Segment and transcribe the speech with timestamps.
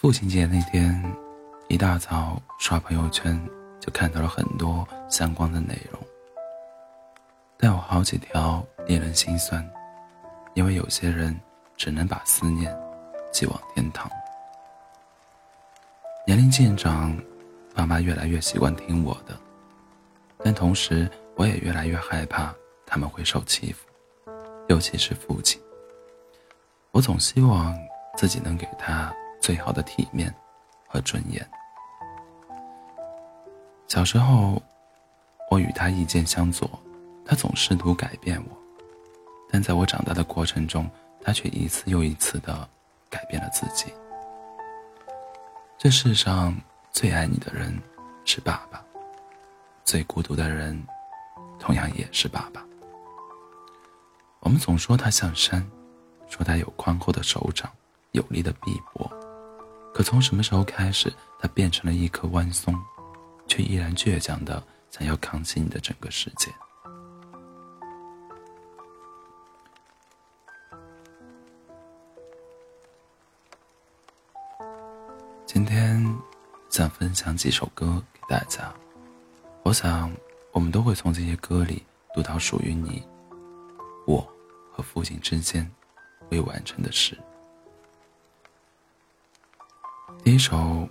[0.00, 0.98] 父亲节那天，
[1.68, 3.38] 一大早刷朋友圈
[3.78, 6.00] 就看到了很多相关的内容，
[7.58, 9.62] 但有好几条令人心酸，
[10.54, 11.38] 因为有些人
[11.76, 12.74] 只能把思念
[13.30, 14.10] 寄往天堂。
[16.26, 17.14] 年龄渐长，
[17.74, 19.38] 爸妈越来越习惯听我的，
[20.42, 22.54] 但同时我也越来越害怕
[22.86, 23.86] 他们会受欺负，
[24.68, 25.60] 尤其是父亲。
[26.90, 27.78] 我总希望
[28.16, 30.32] 自己能给他最好的体面
[30.86, 31.44] 和尊严。
[33.88, 34.62] 小时候，
[35.50, 36.70] 我与他意见相左，
[37.24, 38.56] 他总试图改变我，
[39.50, 40.88] 但在我长大的过程中，
[41.22, 42.68] 他却一次又一次的
[43.08, 43.92] 改变了自己。
[45.78, 46.54] 这世上
[46.92, 47.76] 最爱你的人
[48.24, 48.84] 是爸爸，
[49.84, 50.80] 最孤独的人，
[51.58, 52.64] 同样也是爸爸。
[54.40, 55.66] 我们总说他像山。
[56.28, 57.68] 说他有宽厚的手掌，
[58.12, 59.10] 有力的臂膊，
[59.92, 62.74] 可从什么时候开始，他变成了一棵弯松，
[63.46, 66.50] 却依然倔强的想要扛起你的整个世界？
[75.44, 76.02] 今天
[76.70, 78.72] 想分享几首歌给大家，
[79.64, 80.10] 我想
[80.52, 83.02] 我们都会从这些歌里读到属于你、
[84.06, 84.26] 我
[84.72, 85.70] 和父亲之间。
[86.30, 87.18] 未完成的事。
[90.22, 90.86] 第一首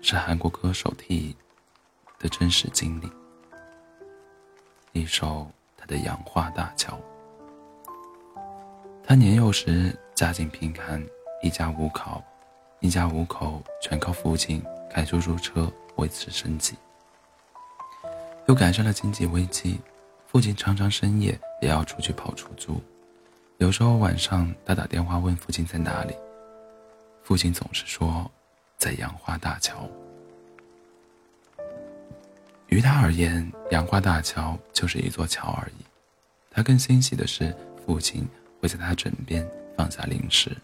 [0.00, 1.36] 是韩国歌手 T
[2.18, 3.12] 的真实经历，
[4.92, 6.96] 一首他的《杨花大桥》。
[9.04, 11.04] 他年幼时家境贫寒，
[11.42, 12.22] 一家五口，
[12.80, 16.74] 一家五口全靠父亲开出租车维持生计。
[18.48, 19.78] 又赶上了经济危机，
[20.26, 22.80] 父亲常常深夜也要出去跑出租。
[23.58, 26.14] 有时候晚上，他打电话问父亲在哪里，
[27.22, 28.28] 父亲总是说
[28.80, 29.86] 在杨花大桥。
[32.68, 35.84] 于他而言，杨花大桥就是一座桥而已。
[36.50, 37.54] 他更欣喜的是，
[37.84, 38.26] 父亲
[38.58, 39.46] 会在他枕边
[39.76, 40.56] 放下零食，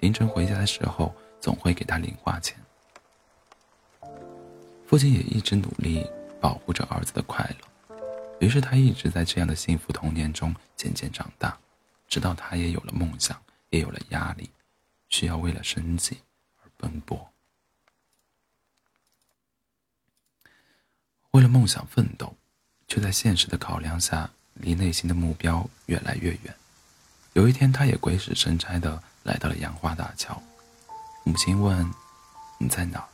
[0.00, 2.56] 凌晨回家的时候总会给他零花钱。
[4.86, 6.08] 父亲也一直努力
[6.40, 7.96] 保护着儿子的快乐，
[8.40, 11.54] 于是他一直在这样的幸福童年中渐渐长大。
[12.08, 14.48] 直到他也有了梦想，也有了压力，
[15.10, 16.16] 需要为了生计
[16.62, 17.28] 而奔波，
[21.32, 22.34] 为了梦想奋斗，
[22.86, 26.54] 却在现实的考量下，离内心的目标越来越远。
[27.34, 30.42] 有一天，他也鬼使神差的来到了杨花大桥。
[31.24, 31.88] 母亲问
[32.58, 33.06] ：“你在哪？”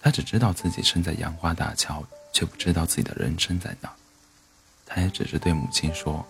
[0.00, 3.92] 他只知道自己身在杨花大桥，却不知道自己的人生在哪。
[4.84, 6.26] 他也只是对母亲说：“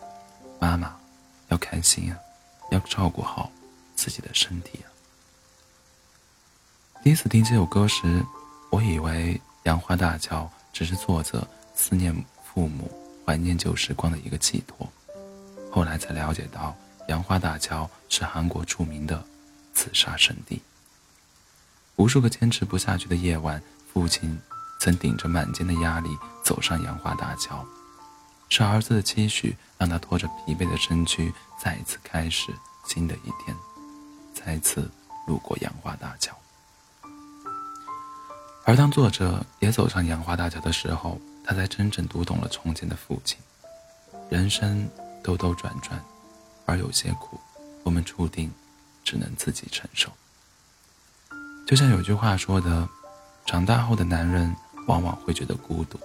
[0.61, 0.97] 妈妈。”
[1.49, 2.19] 要开心啊，
[2.71, 3.53] 要照顾好
[3.94, 4.89] 自己的身体啊。
[7.03, 8.25] 第一次听这首歌时，
[8.71, 9.34] 我以为
[9.65, 10.43] 《杨花大桥》
[10.73, 12.12] 只是作者思念
[12.43, 12.91] 父母、
[13.25, 14.89] 怀念旧时光的一个寄托。
[15.71, 16.77] 后来才了解到，
[17.09, 19.25] 杨花大桥是韩国著名的
[19.73, 20.61] 自杀圣地。
[21.97, 23.62] 无数个坚持不下去的夜晚，
[23.93, 24.37] 父亲
[24.81, 26.09] 曾顶着满肩的压力
[26.44, 27.65] 走上杨花大桥。
[28.49, 32.53] 是儿子的期许，让他拖着疲惫的身躯，再一次开始
[32.87, 33.56] 新的一天，
[34.34, 34.91] 再次
[35.27, 36.37] 路过杨花大桥。
[38.65, 43.39] 而当作者也走上杨花大桥的时候，他才真正读懂了从前的父亲。
[44.31, 44.89] 人生
[45.23, 46.03] 兜兜转转，
[46.65, 47.39] 而有些苦，
[47.83, 48.50] 我们注定
[49.05, 50.11] 只能自己承受。
[51.67, 52.89] 就像有句话说的
[53.47, 54.55] ：“长大后的男人
[54.87, 55.99] 往往会觉得孤独，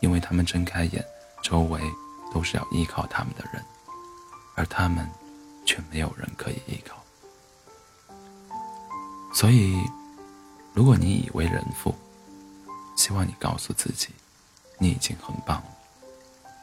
[0.00, 1.04] 因为他们睁开眼。”
[1.40, 1.80] 周围
[2.34, 3.64] 都是要依靠他们的人，
[4.56, 5.08] 而他们
[5.64, 6.96] 却没有人可以依靠。
[9.32, 9.80] 所以，
[10.78, 11.92] 如果你已为人父，
[12.96, 14.10] 希望你告诉自己，
[14.78, 15.66] 你已经很棒了。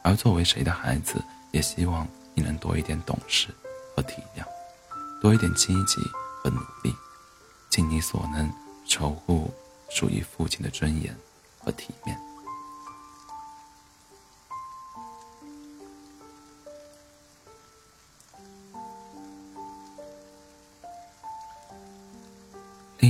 [0.02, 3.48] 而作为谁的孩子，也希望你能多一点懂事
[3.94, 4.42] 和体谅，
[5.20, 6.00] 多一点积极
[6.42, 6.96] 和努力，
[7.68, 8.50] 尽你所能
[8.86, 9.52] 守护
[9.90, 11.14] 属于父亲的尊严
[11.58, 12.18] 和体面。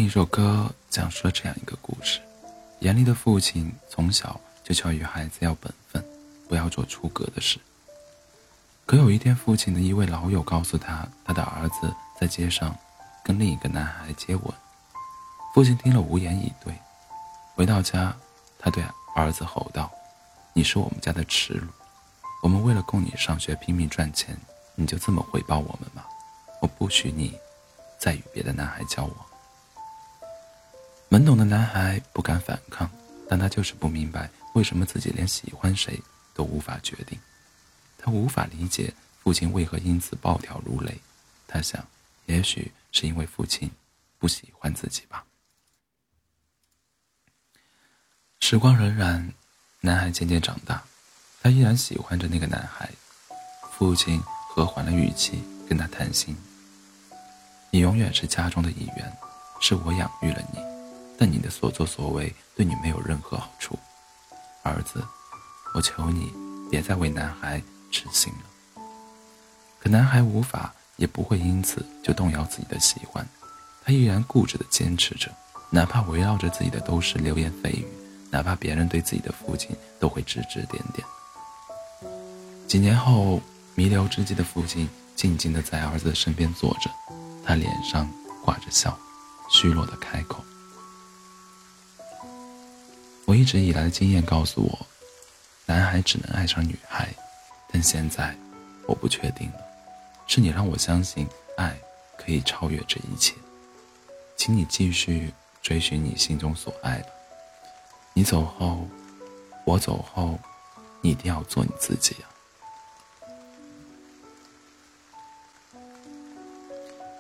[0.07, 2.21] 一首歌讲述了这样一个故事：
[2.79, 6.03] 严厉的父亲从小就教育孩子要本分，
[6.49, 7.59] 不要做出格的事。
[8.87, 12.73] 可有一天，父亲的一位老友告诉他，他的儿子在街上
[13.25, 14.45] 跟另一个男孩接吻。
[15.53, 16.73] 父亲听了无言以对。
[17.57, 18.15] 回到家，
[18.61, 18.85] 他对
[19.17, 19.91] 儿子吼道
[20.55, 21.67] ：“你是我们家的耻辱！
[22.45, 24.39] 我们为了供你上学拼命赚钱，
[24.77, 26.05] 你就这么回报我们吗？
[26.61, 27.37] 我不许你
[27.99, 29.13] 再与别的男孩交往！”
[31.09, 32.91] 懵懂的男孩不敢反抗，
[33.29, 36.01] 但他就是不明白为什么自己连喜欢谁
[36.35, 37.19] 都无法决定。
[37.97, 38.93] 他无法理解
[39.23, 41.01] 父亲为何因此暴跳如雷。
[41.47, 41.87] 他想，
[42.27, 43.71] 也许是因为父亲
[44.19, 45.25] 不喜欢自己吧。
[48.41, 49.31] 时光荏苒，
[49.81, 50.83] 男孩渐渐长大，
[51.41, 52.91] 他依然喜欢着那个男孩。
[53.73, 56.37] 父亲和缓了语气跟他谈心
[57.71, 59.17] ：“你永远是家中的一员，
[59.61, 60.59] 是我养育了你。”
[61.19, 63.79] 但你的所作所为对你没有任何好处，
[64.63, 65.03] 儿子，
[65.75, 66.33] 我求你
[66.71, 68.83] 别再为男孩痴心了。
[69.79, 73.27] 可男孩无法也不会因此就动摇自己的喜欢，
[73.85, 75.31] 他依然固执地坚持着，
[75.71, 77.87] 哪怕围绕着自己的都是流言蜚语，
[78.31, 81.07] 哪怕别人对自己的父亲都会指指点点。
[82.67, 83.41] 几年后，
[83.75, 86.91] 弥留之际的父亲静静地在儿子身边坐着，
[87.45, 88.11] 他脸上
[88.45, 88.99] 挂着笑，
[89.49, 90.45] 虚弱地开口。
[93.47, 94.87] 一直以来的经验告诉我，
[95.67, 97.15] 男孩只能爱上女孩，
[97.71, 98.37] 但现在
[98.89, 99.61] 我不确定了。
[100.27, 101.25] 是你让我相信
[101.57, 101.79] 爱
[102.19, 103.37] 可以超越这一切，
[104.37, 105.33] 请你继续
[105.63, 107.09] 追寻你心中所爱吧。
[108.15, 108.85] 你走后，
[109.65, 110.37] 我走后，
[111.01, 112.27] 你一定要做你自己啊！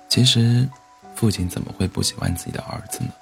[0.09, 0.69] 其实，
[1.15, 3.13] 父亲怎么会不喜欢自己的儿子呢？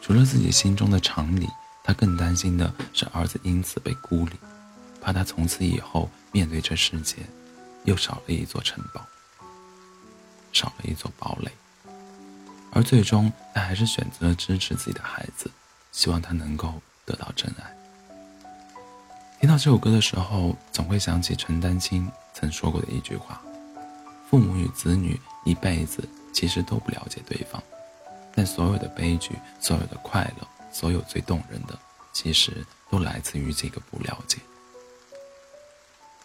[0.00, 1.46] 除了自己心中的常理。
[1.90, 4.34] 他更担心的是儿子因此被孤立，
[5.00, 7.16] 怕他从此以后面对这世界，
[7.82, 9.04] 又少了一座城堡，
[10.52, 11.50] 少了一座堡垒。
[12.70, 15.50] 而最终，他还是选择了支持自己的孩子，
[15.90, 17.76] 希望他能够得到真爱。
[19.40, 23.42] 听到这首歌的时候，总会想起陈丹青曾说过的一句话
[24.30, 27.60] ：“父母与子女一辈子其实都不了解对方，
[28.32, 31.78] 但所有的悲剧，所有的快乐。”所有最动人的，
[32.12, 34.38] 其实都来自于这个不了解。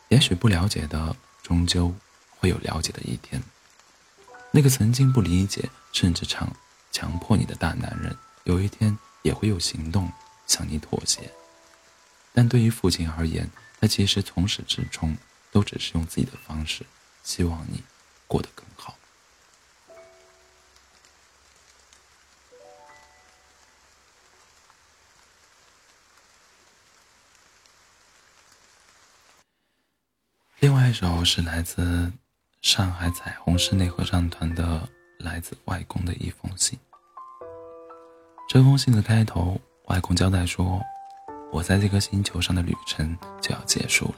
[0.09, 1.93] 也许不了解的，终究
[2.29, 3.41] 会有了解的一天。
[4.51, 6.49] 那个曾经不理解，甚至强
[6.91, 10.11] 强迫你的大男人，有一天也会有行动
[10.47, 11.29] 向你妥协。
[12.33, 13.49] 但对于父亲而言，
[13.81, 15.17] 他其实从始至终
[15.51, 16.85] 都只是用自己的方式，
[17.23, 17.83] 希望你
[18.27, 18.95] 过得更好。
[30.65, 32.11] 另外一首是来自
[32.63, 34.63] 上海彩虹室内合唱团的
[35.23, 36.75] 《来自外公的一封信》。
[38.49, 40.81] 这封信的开头，外公交代说
[41.53, 44.15] ：“我在这个星球上的旅程就要结束了，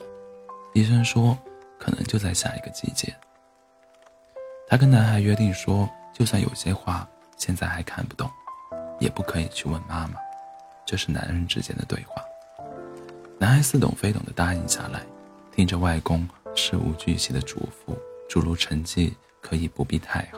[0.74, 1.38] 医生说
[1.78, 3.14] 可能就在下一个季节。”
[4.70, 7.06] 他跟男孩约定说，就算有些话
[7.36, 8.32] 现在还看不懂，
[9.02, 10.14] 也不可以去问妈妈。
[10.86, 12.24] 这是男人之间的对话。
[13.38, 15.02] 男孩似懂非懂的答应下来。
[15.58, 17.98] 听着外公事无巨细的嘱咐，
[18.30, 20.38] 诸如成绩可以不必太好，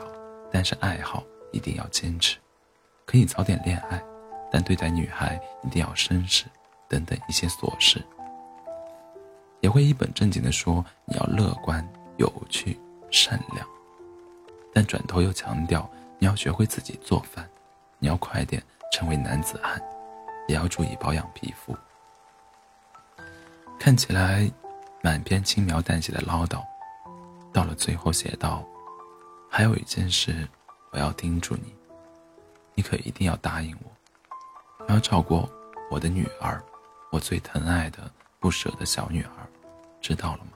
[0.50, 1.22] 但是爱好
[1.52, 2.38] 一定要坚持；
[3.04, 4.02] 可以早点恋爱，
[4.50, 6.46] 但对待女孩一定要绅士，
[6.88, 8.02] 等等一些琐事。
[9.60, 11.86] 也会一本正经地说你要乐观、
[12.16, 13.68] 有趣、善良，
[14.72, 15.86] 但转头又强调
[16.18, 17.46] 你要学会自己做饭，
[17.98, 19.78] 你要快点成为男子汉，
[20.48, 21.76] 也要注意保养皮肤。
[23.78, 24.50] 看起来。
[25.02, 26.62] 满篇轻描淡写的唠叨，
[27.52, 28.62] 到了最后写道
[29.48, 30.46] ：“还有一件事，
[30.90, 31.74] 我要叮嘱你，
[32.74, 35.48] 你可一定要答应我，要照顾
[35.90, 36.62] 我的女儿，
[37.10, 39.48] 我最疼爱的、不舍的小女儿，
[40.02, 40.50] 知道了吗？”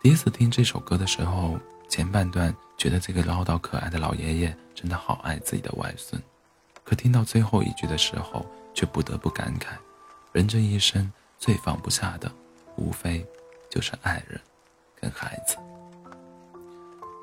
[0.00, 1.58] 第一次听这首歌的时候，
[1.88, 6.22] 前半段觉得这个唠叨可爱的老爷爷真的好爱自己的外孙，
[6.84, 9.70] 可听到最后一句的时候，却不得不感慨：
[10.32, 12.30] 人这一生最放不下的。
[12.76, 13.24] 无非
[13.70, 14.40] 就是爱人
[15.00, 15.56] 跟孩子。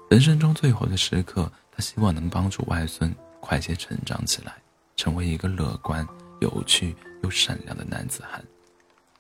[0.10, 4.54] 人生中最后的时刻，他希望能帮助外孙快些成长起来，
[4.96, 6.06] 成为一个乐观、
[6.42, 8.44] 有趣又善良的男子汉，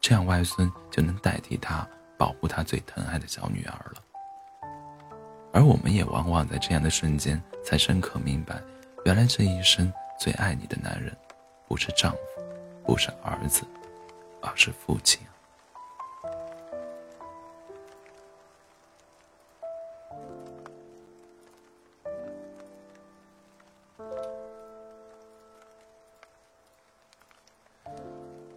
[0.01, 4.01] 这样外孙就能代替他保护他最疼爱的小女儿了。
[5.53, 8.61] 而我们也往往在这样的瞬间，才深刻明白，
[9.05, 11.15] 原来这一生最爱你的男人，
[11.67, 12.43] 不是丈夫，
[12.85, 13.63] 不是儿子，
[14.41, 15.19] 而是父亲。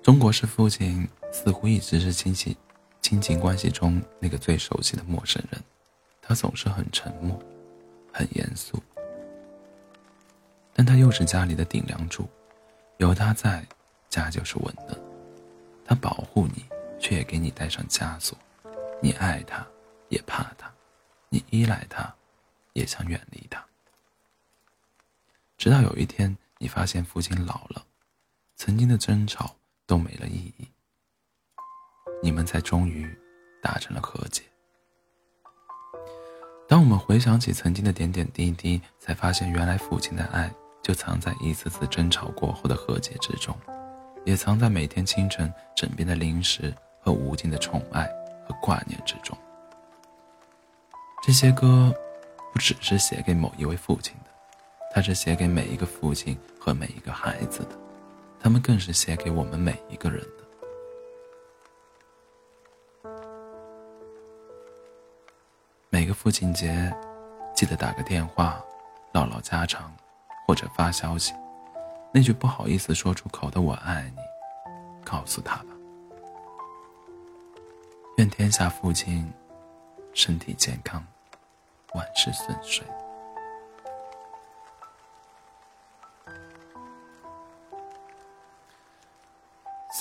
[0.05, 2.55] 中国式父亲似乎一直是亲戚、
[3.01, 5.59] 亲情关系中那个最熟悉的陌生人，
[6.21, 7.43] 他总是很沉默、
[8.13, 8.79] 很严肃，
[10.75, 12.29] 但他又是家里的顶梁柱，
[12.99, 13.67] 有他在，
[14.11, 15.03] 家就是稳的。
[15.87, 16.67] 他保护你，
[17.01, 18.37] 却也给你带上枷锁。
[19.01, 19.67] 你爱他，
[20.11, 20.69] 也怕他；
[21.31, 22.15] 你依赖他，
[22.75, 23.65] 也想远离他。
[25.57, 27.87] 直到有一天，你发现父亲老了，
[28.55, 30.69] 曾经的争吵都没了意义，
[32.23, 33.07] 你们才终于
[33.63, 34.43] 达成了和解。
[36.67, 40.51] 当我们回想起曾经的点点滴滴，才发现原来父亲的爱
[40.83, 43.55] 就藏在一次次争吵过后的和解之中，
[44.25, 48.05] 也藏在每天清晨枕边的零食和无尽的宠爱
[48.49, 49.37] 和挂念之中。
[51.23, 51.95] 这些歌，
[52.53, 54.31] 不只是写给某一位父亲的，
[54.95, 57.79] 它是写给每一个父亲和每一个孩子的，
[58.45, 60.45] 他们更是写给我们每一个人的。
[65.89, 66.95] 每个父亲节，
[67.55, 68.63] 记得打个电话，
[69.13, 69.91] 唠唠家常，
[70.47, 71.33] 或者发消息，
[72.13, 74.21] 那句不好意思说出口的“我爱你”，
[75.03, 75.69] 告诉他吧。
[78.19, 79.27] 愿天下父亲
[80.13, 81.03] 身体健康，
[81.95, 82.85] 万事顺遂。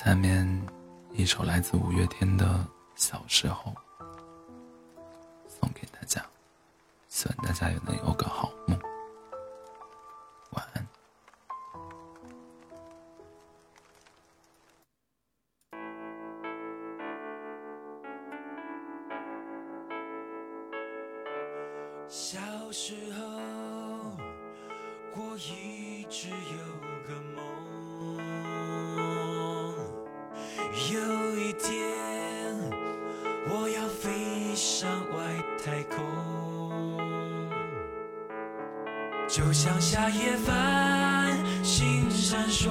[0.04, 0.46] 下面
[1.14, 2.46] 一首来自五月天的
[2.94, 3.72] 《小时候》。
[5.48, 6.22] 送给大家
[7.08, 8.43] 希望大家也能有个好
[39.34, 42.70] 就像夏夜繁星闪烁，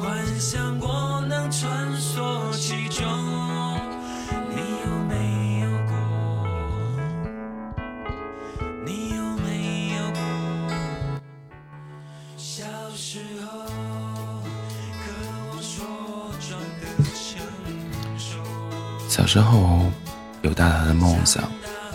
[0.00, 1.70] 幻想我能穿
[2.00, 3.06] 梭其中。
[4.48, 5.92] 你有没有过？
[8.86, 11.20] 你有没有过？
[12.38, 12.64] 小
[12.96, 13.66] 时候
[14.96, 15.12] 渴
[15.50, 15.84] 望说
[16.40, 17.38] 转的成
[18.18, 18.38] 熟。
[19.10, 19.92] 小时候
[20.40, 21.44] 有大大的梦想，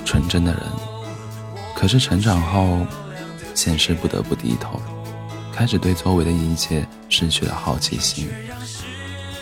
[0.05, 0.61] 纯真的人，
[1.75, 2.85] 可是成长后。
[3.59, 4.81] 现实不得不低头，
[5.53, 8.29] 开始对周围的一切失去了好奇心，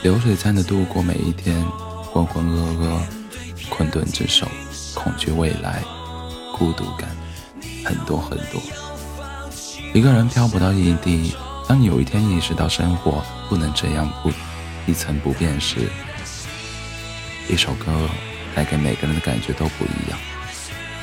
[0.02, 1.64] 流水餐的度过每一天，
[2.12, 3.00] 浑浑噩噩，
[3.70, 4.48] 困顿之手，
[4.96, 5.84] 恐惧未来，
[6.58, 7.08] 孤独感，
[7.86, 8.60] 很多很多。
[9.94, 11.36] 一个人漂泊到异地，
[11.68, 14.32] 当你有一天意识到生活不能这样不
[14.88, 15.92] 一成不变时，
[17.48, 18.10] 一首歌
[18.56, 20.18] 带给每个人的感觉都不一样。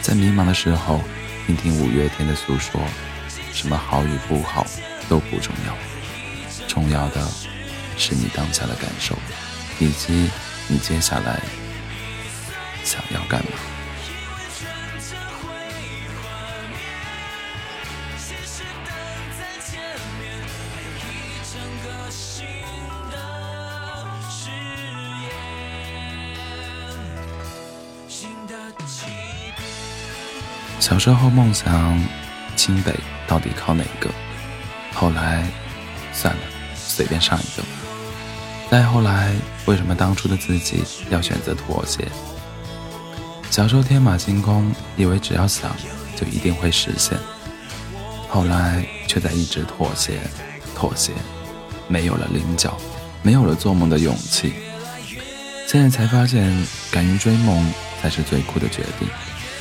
[0.02, 1.00] 在迷茫的时候。
[1.46, 2.80] 听听五月天的诉说，
[3.52, 4.66] 什么好与不好
[5.10, 5.76] 都不重要，
[6.66, 7.20] 重要的
[7.98, 9.14] 是你当下的感受，
[9.78, 10.30] 以及
[10.68, 11.38] 你接下来
[12.82, 13.73] 想要干嘛。
[30.84, 31.98] 小时候梦想
[32.56, 32.92] 清北
[33.26, 34.10] 到底考哪个？
[34.92, 35.42] 后来
[36.12, 36.40] 算了，
[36.76, 37.62] 随便上一个。
[38.70, 39.32] 再后来，
[39.64, 42.06] 为什么当初的自己要选择妥协？
[43.50, 45.74] 小时候天马行空，以为只要想
[46.14, 47.16] 就一定会实现，
[48.28, 50.20] 后来却在一直妥协，
[50.76, 51.12] 妥协，
[51.88, 52.76] 没有了棱角，
[53.22, 54.52] 没有了做梦的勇气。
[55.66, 56.54] 现在才发现，
[56.90, 57.72] 敢于追梦
[58.02, 59.08] 才是最酷的决定。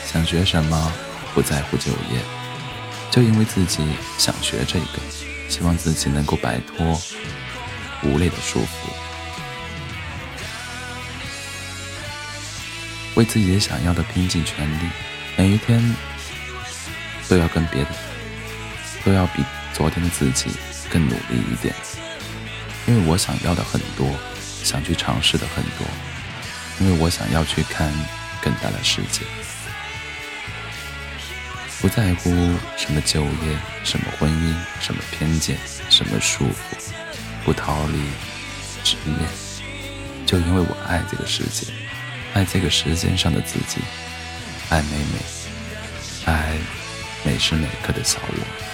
[0.06, 0.92] 想学什么？
[1.34, 2.22] 不在乎就业，
[3.10, 3.84] 就因为自己
[4.18, 5.00] 想学这个，
[5.50, 7.02] 希望自己能够摆脱
[8.04, 8.68] 无力的束缚，
[13.16, 14.90] 为自己想要的拼尽全力，
[15.36, 15.96] 每一天
[17.28, 17.90] 都要跟别的，
[19.04, 20.52] 都要比昨天的自己
[20.90, 21.74] 更努力一点，
[22.86, 24.08] 因为我想要的很多，
[24.64, 25.88] 想去尝试的很多，
[26.80, 27.92] 因为我想要去看
[28.40, 29.22] 更大的世界。
[31.84, 32.30] 不在乎
[32.78, 35.58] 什么就业，什么婚姻，什么偏见，
[35.90, 36.78] 什么束缚，
[37.44, 38.00] 不逃离
[38.86, 39.20] 执念，
[40.26, 41.74] 就因为我爱这个世界，
[42.34, 43.82] 爱这个时间上的自己，
[44.70, 45.20] 爱美美，
[46.24, 46.54] 爱
[47.26, 48.73] 每时每刻的小我。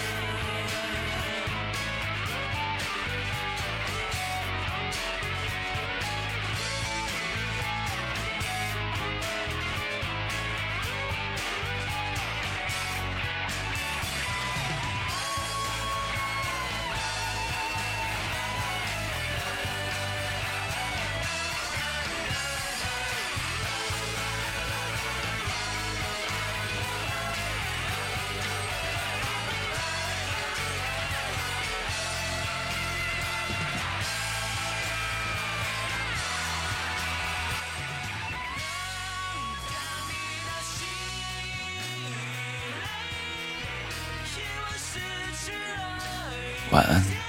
[46.71, 47.28] 晚安。